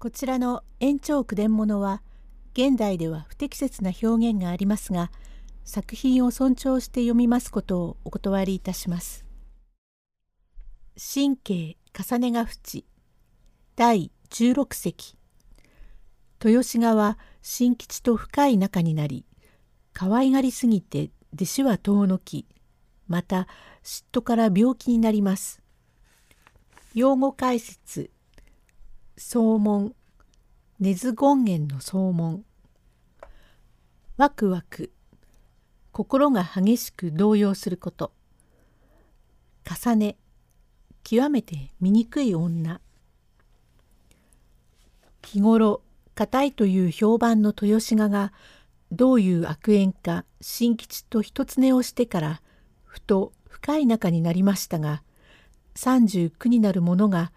[0.00, 2.00] こちらの延長句伝物は
[2.54, 5.10] 現代では不適切な表現がありますが
[5.62, 9.26] 作品を尊重して読みますことをお断りいたします。
[10.96, 12.86] 神経重ねが淵
[13.76, 15.18] 第16席
[16.42, 19.26] 豊志賀は新吉と深い仲になり
[19.92, 22.46] 可愛がりすぎて弟子は遠のき
[23.06, 23.46] また
[23.84, 25.60] 嫉妬から病気になります。
[26.94, 28.10] 用語解説
[29.22, 29.94] 総門。
[30.80, 32.42] 根津権現の総門。
[34.16, 34.90] ワクワク。
[35.92, 38.12] 心が激しく動揺すること。
[39.62, 40.16] 重ね。
[41.04, 42.80] 極めて醜い女。
[45.22, 45.82] 日頃
[46.14, 48.32] 硬いという評判の豊志賀が
[48.90, 52.40] どういう悪縁か新吉と一つ寝をしてから
[52.86, 55.02] ふと深い仲になりましたが
[55.76, 57.32] 39になる者が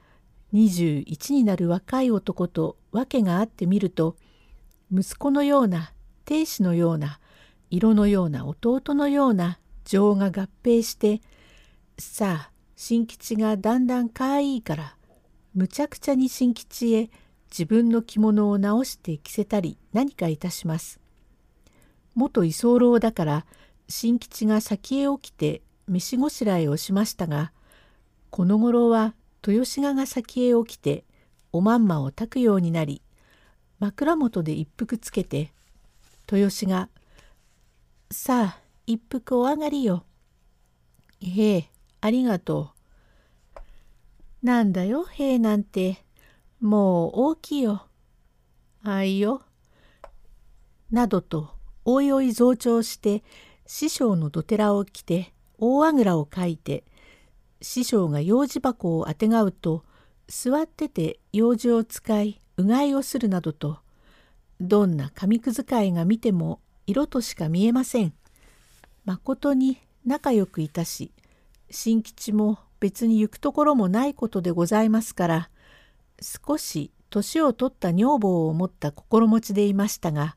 [0.53, 4.15] 21になる若い男と訳があってみると
[4.91, 5.93] 息子のような
[6.26, 7.20] 亭主のような
[7.70, 11.21] 色のような弟のような情が合併して
[11.98, 14.95] さあ新吉がだんだんかわいいから
[15.55, 17.10] むちゃくちゃに新吉へ
[17.49, 20.99] 自分の着物を直して着せたり何かいたします。
[22.15, 23.45] 元居候だから
[23.88, 27.51] 新吉が先へ起きて飯ごしらえをしましたが
[28.29, 29.13] この頃は
[29.46, 31.04] 豊志賀が先へ起きて
[31.52, 33.02] おまんまを炊くようになり
[33.80, 35.52] 枕元で一服つけて
[36.32, 36.90] 豊志賀
[38.12, 40.05] 「さあ一服お上がりよ」
[41.22, 41.70] 「へえ
[42.02, 42.72] ありがと
[43.55, 43.60] う」
[44.46, 46.04] 「なんだよへえなんて。
[46.63, 47.88] もう大きいよ」
[48.84, 49.41] 「あいよ」
[50.91, 51.50] などと
[51.84, 53.22] おいおい増長して
[53.68, 56.85] 師匠のどてらを着て大あぐらをかいて
[57.64, 59.84] 師匠が用事箱をあてがうと
[60.28, 63.80] 座ってて用事を使いうがいをするなどと
[64.62, 68.13] どんな紙くずかいが見ても色としか見えません。
[69.06, 71.12] まことに仲良くいたし
[71.69, 75.50] 新吉も別に行くところもないことでございますから
[76.22, 80.35] 少し年を取った女房を持った心持ちでいましたが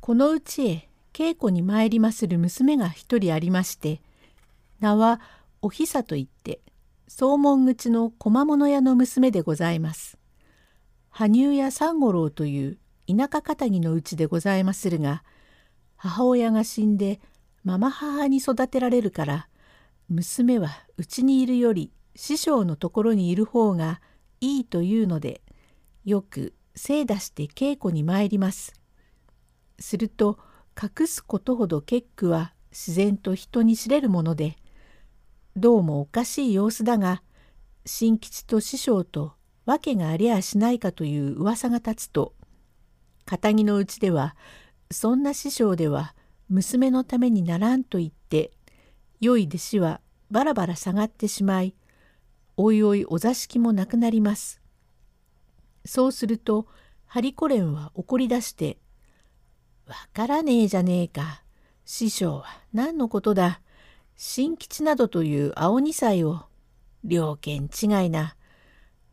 [0.00, 4.00] このうちへ稽古に参りまする娘が一人ありまして
[4.80, 5.20] 名は
[5.66, 6.60] おひさといって
[7.08, 10.16] 総門口の小物屋の娘でございます。
[11.10, 12.78] 羽生屋三五郎という
[13.08, 15.24] 田舎かたぎのうちでございまするが
[15.96, 17.18] 母親が死んで
[17.64, 19.48] ママ母に育てられるから
[20.08, 20.68] 娘は
[20.98, 24.00] うちにいるより師匠のところにいる方が
[24.40, 25.42] いいというので
[26.04, 28.72] よく精出して稽古に参ります。
[29.80, 30.38] すると
[30.80, 34.56] 隠すことほど結句は自然と人に知れるもので
[35.56, 37.22] どうもおかしい様子だが
[37.86, 39.32] 新吉と師匠と
[39.64, 42.34] 訳がありゃしないかという噂が立つと
[43.24, 44.36] 堅気のうちでは
[44.90, 46.14] そんな師匠では
[46.50, 48.50] 娘のためにならんと言って
[49.18, 51.74] 良い弟子はバラバラ下がってしまい
[52.58, 54.60] おいおいお座敷もなくなります。
[55.86, 56.66] そうすると
[57.06, 58.76] ハリコレンは怒り出して
[59.86, 61.42] わからねえじゃねえか。
[61.86, 63.62] 師匠は何のことだ。
[64.16, 66.46] 新吉などという青二歳を。
[67.04, 68.34] 両県違いな。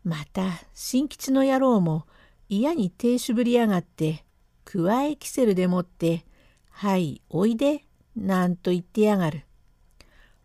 [0.03, 0.43] また
[0.73, 2.07] 新吉の野郎も
[2.49, 4.25] 嫌に亭主ぶりやがって、
[4.65, 6.25] 加えキセルでもって、
[6.71, 9.43] はいおいで、なんと言ってやがる。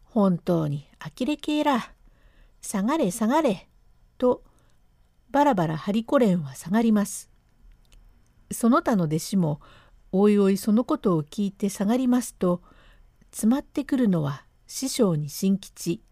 [0.02, 1.92] 本当に呆れ系ら。
[2.60, 3.68] 下がれ下がれ。
[4.18, 4.42] と、
[5.30, 7.30] バラバラハリコレンは下がります。
[8.50, 9.60] その他の弟子も
[10.10, 12.62] おいおいそのことを聞いて下がりますと
[13.30, 16.02] 詰まってくるのは師匠に新吉。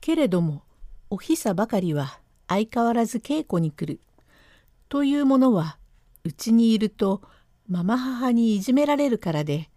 [0.00, 0.64] けれども
[1.08, 2.18] おひさばかりは
[2.48, 4.00] 相変わらず稽古に来る。
[4.88, 5.78] というものは
[6.24, 7.22] うちにいると
[7.68, 9.70] ママ母にいじめられるからで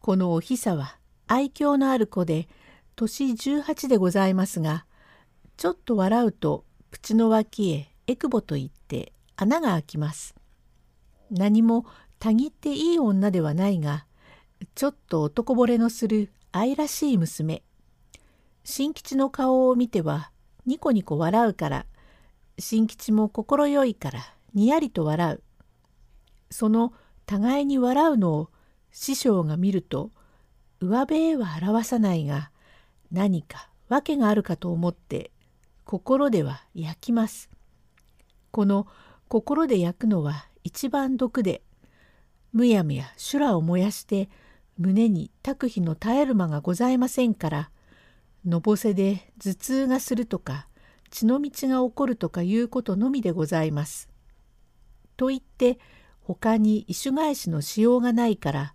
[0.00, 0.96] このおひさは
[1.28, 2.48] 愛嬌のある子で
[2.96, 4.84] 年18でございますが
[5.56, 10.34] ちょっと笑うと口の脇へえくぼと言って穴が開きます。
[11.30, 11.86] 何も
[12.18, 14.04] たぎっていい女ではないが
[14.74, 17.62] ちょっと男惚れのする愛らしい娘。
[18.62, 20.30] 新吉の顔を見ては
[20.66, 21.86] ニコニコ笑うから。
[22.58, 24.20] 新吉も快いから
[24.52, 25.42] にやりと笑う。
[26.50, 26.92] その
[27.24, 28.50] 互いに笑うのを
[28.90, 30.10] 師匠が見ると
[30.80, 32.50] 上辺へは表さないが
[33.10, 35.30] 何か訳があるかと思って
[35.84, 37.48] 心では焼きます。
[38.50, 38.86] この
[39.28, 41.62] 心で焼くのは一番毒で
[42.52, 44.28] むやむや修羅を燃やして
[44.78, 47.70] 胸に炊く日の絶える間がございませんから
[48.44, 50.66] のぼせで頭痛がするとか
[51.10, 54.08] 血の道が起こるとかいうことのみでございます。
[55.16, 55.78] と言って
[56.20, 58.74] 他に意種返しのしようがないから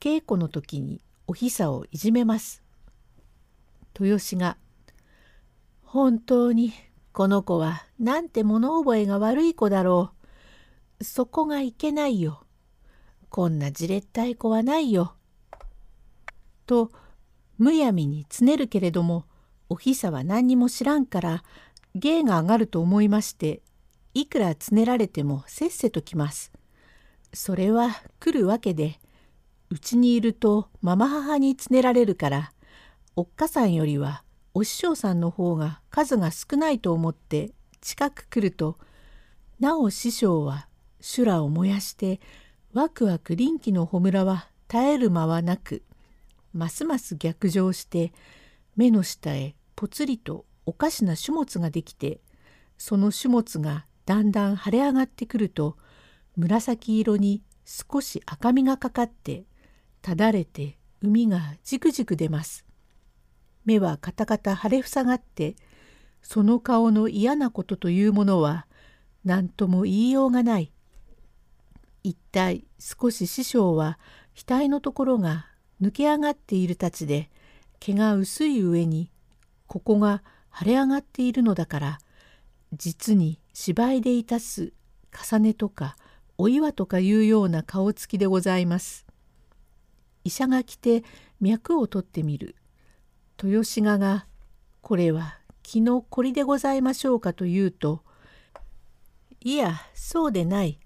[0.00, 2.62] 稽古の時におひさをいじめます。
[3.98, 4.56] 豊志が
[5.84, 6.72] 「本当に
[7.12, 10.10] この子はなんて物覚えが悪い子だろ
[10.98, 11.04] う。
[11.04, 12.44] そこがいけないよ。
[13.30, 15.14] こんなじれったい子はないよ。」
[16.70, 16.92] と
[17.58, 19.24] むやみにつねるけれども
[19.68, 21.42] おひさは何にも知らんから
[21.96, 23.60] 芸が上がると思いまして
[24.14, 26.52] いくらつねられてもせっせと来ます。
[27.32, 27.90] それは
[28.20, 29.00] 来るわけで
[29.68, 32.52] うちにいるとママ母につねられるから
[33.16, 34.22] おっかさんよりは
[34.54, 37.50] お師匠さんの方が数が少ないと思って
[37.80, 38.78] 近く来ると
[39.58, 40.68] なお師匠は
[41.00, 42.20] 修羅を燃やして
[42.72, 45.82] ワクワク臨機の穂村は絶える間はなく
[46.52, 48.12] ますます逆上して
[48.76, 52.20] 目の下へぽつりとおかしな種物ができて
[52.78, 55.76] その種物がだんだん腫れ上がってくると
[56.36, 59.44] 紫色に少し赤みがかかって
[60.02, 62.64] ただれて海がじくじく出ます。
[63.64, 65.56] 目はカタカタ腫れ塞がって
[66.22, 68.66] その顔の嫌なことというものは
[69.24, 70.72] 何とも言いようがない。
[72.02, 73.98] 一体少し師匠は
[74.34, 75.49] 額のところが
[75.80, 77.30] 抜け上がっているたちで
[77.78, 79.10] 毛が薄い上に
[79.66, 80.22] ここが
[80.56, 81.98] 腫れ上がっているのだから
[82.72, 84.72] 実に芝居でいたす
[85.12, 85.96] 重ねとか
[86.38, 89.04] お岩とかいうような顔つきでございます。
[90.24, 91.04] 医者が来て
[91.38, 92.56] 脈を取ってみる。
[93.42, 94.26] 豊志賀が
[94.80, 98.02] 「これは気のこりでございましょうか」と言うと
[99.44, 100.78] 「いやそうでない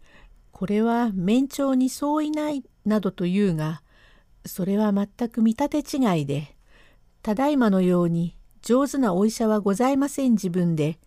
[0.50, 3.82] これは面長に相違ない」などと言うが
[4.46, 6.56] それは全く見立て違いで
[7.22, 10.98] ただいまのように上手なお医者はございません自分で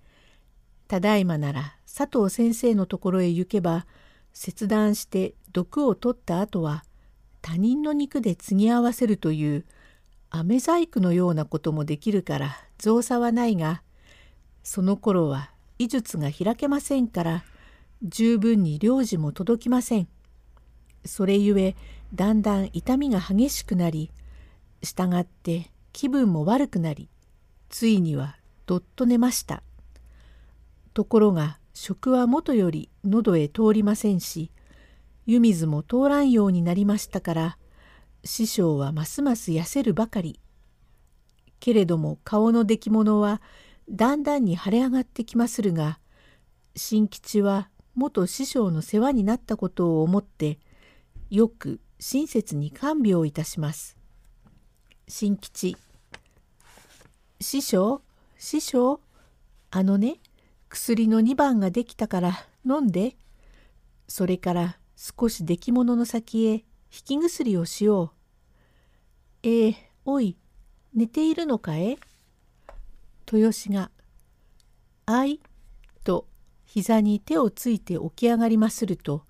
[0.88, 3.86] ただいまなら佐藤先生のところへ行けば
[4.34, 6.84] 切断して毒を取った後は
[7.42, 9.66] 他人の肉で継ぎ合わせるという
[10.30, 13.81] 飴細工のようなこともできるから造作はないが
[14.63, 17.44] その頃は医術が開けませんから
[18.04, 20.07] 十分に領事も届きません。
[21.06, 21.75] それゆえ
[22.13, 24.12] だんだん痛みが激しくなり
[24.81, 27.09] 従って気分も悪くなり
[27.69, 29.63] ついにはどっと寝ました。
[30.94, 34.51] ところが食はもとより喉へ通りませんし
[35.27, 37.57] 湯水も通らんようになりましたから
[38.24, 40.39] 師匠はますます痩せるばかり。
[41.59, 43.42] けれども顔の出来物は
[43.89, 46.00] だんだんに腫れ上がってきまするが
[46.75, 50.59] 新吉は元師匠の世話になったことを思って
[51.30, 53.98] よく親切に看病いたします。
[55.08, 55.78] 新吉
[57.40, 58.02] 師匠
[58.38, 59.00] 師匠
[59.72, 60.18] あのね
[60.70, 63.16] 薬の2番ができたから飲んで
[64.08, 66.64] それから少し出来物の先へ引
[67.06, 68.14] き薬をしよ
[69.44, 69.48] う。
[69.48, 70.38] えー、おい、
[70.94, 71.98] 寝ているのかえ？
[73.32, 73.92] 豊志が、
[75.06, 75.40] あい、
[76.04, 76.28] と
[76.66, 79.27] 膝に手をついて起き上がりますると、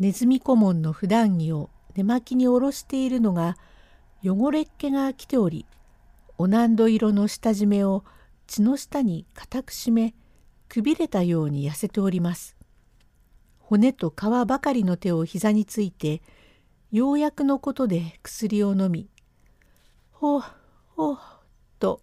[0.00, 3.58] ネズミ顧問の普段着を寝巻きに下ろしているのが
[4.24, 5.66] 汚れっ気が来ており、
[6.38, 8.02] おなんど色の下締めを
[8.46, 10.14] 血の下に固く締め、
[10.70, 12.56] くびれたように痩せております。
[13.58, 16.22] 骨と皮ばかりの手を膝について、
[16.90, 19.10] ようやくのことで薬を飲み
[20.10, 20.42] 「ほう
[20.96, 21.18] ほう」
[21.78, 22.00] と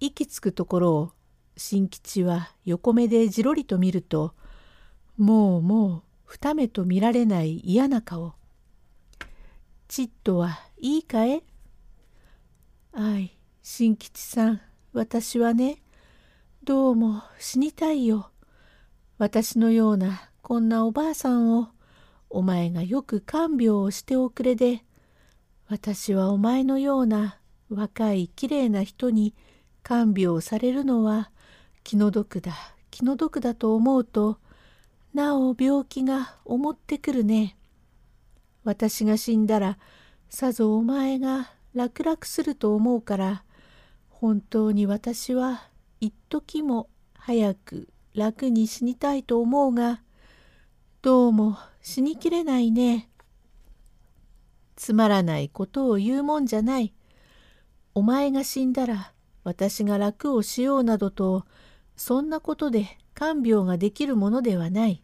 [0.00, 1.12] 息つくところを
[1.56, 4.34] 新吉は横目でじろりと見ると
[5.16, 8.32] もうもう二目と見られない嫌な顔。
[9.86, 11.42] ちっとはいいかえ
[12.94, 14.60] あい新吉さん
[14.94, 15.82] 私はね
[16.64, 18.30] どうも死にたいよ。
[19.18, 21.68] 私のようなこんなおばあさんを
[22.30, 24.84] お前がよく看病をしておくれで
[25.68, 27.36] 私はお前のような
[27.68, 29.34] 若いきれいな人に
[29.82, 31.30] 看病されるのは
[31.84, 32.54] 気の毒だ
[32.90, 34.38] 気の毒だと思うと
[35.14, 37.56] なお病気が思ってくるね。
[38.64, 39.78] 私が死んだら
[40.30, 43.44] さぞお前が楽々すると思うから
[44.08, 45.68] 本当に私は
[46.00, 50.00] 一時も早く楽に死にたいと思うが
[51.02, 53.10] どうも死にきれないね。
[54.76, 56.92] つまらないことを言うもんじゃない。
[57.94, 59.12] お前が死んだら
[59.44, 61.44] 私が楽をしようなどと
[61.96, 65.02] そんなことで看病ができるものではない。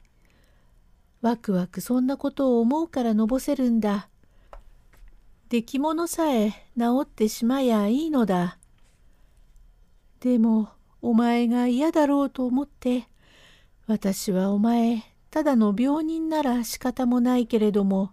[1.20, 4.08] ワクワクそんなことを思うからのぼせるんだ。
[5.48, 8.58] 出来物さえ治ってしまやいいのだ。
[10.20, 10.68] でも
[11.00, 13.08] お前が嫌だろうと思って、
[13.86, 18.12] 私はお前、ただの病人なら仕方もないけれども、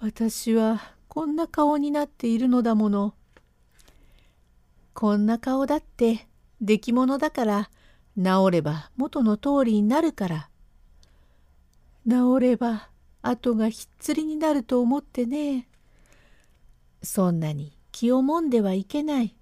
[0.00, 3.14] 私はこんな顔になっているのだもの。
[4.92, 6.28] こんな顔だって
[6.60, 7.70] 出来物だから
[8.16, 10.48] 治れば元の通りになるから。
[12.08, 12.90] 治れば
[13.22, 15.68] 後がひっつりになると思ってね。
[17.02, 19.34] そんなに気をもんではいけない。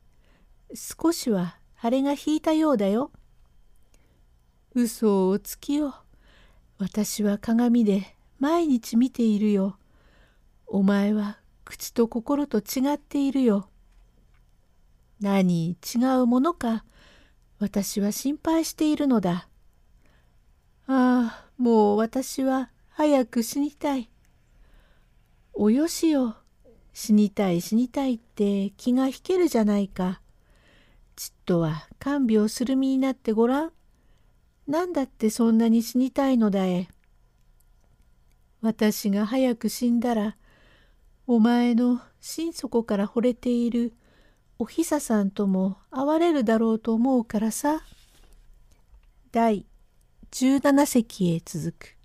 [0.74, 3.10] 少しは腫れが引いたようだよ。
[4.74, 5.94] 嘘をつきよ。
[6.78, 9.76] 私は鏡で毎日見ているよ。
[10.66, 13.68] お前は口と心と違っているよ。
[15.20, 16.84] 何違うものか
[17.62, 19.46] 私は心配しているのだ。
[20.88, 24.10] ああもう私は早く死にたい。
[25.52, 26.34] およしよ
[26.92, 30.20] 死にたい死にたいって気が引けるじゃないか。
[31.14, 33.72] ちっとは看病する身になってごらん。
[34.66, 36.88] なんだってそんなに死にたいのだえ。
[38.60, 40.36] 私が早く死んだら
[41.28, 43.92] お前の心底から惚れている
[44.58, 47.82] おひささんとも会われるだろうと思うからさ。
[49.32, 49.66] 第
[50.30, 52.01] 17席へ続く。